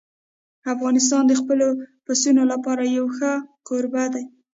افغانستان 0.73 1.23
د 1.27 1.33
خپلو 1.41 1.67
پسونو 2.05 2.43
لپاره 2.51 2.83
یو 2.97 3.05
ښه 3.15 3.31
کوربه 3.67 4.03
دی. 4.13 4.25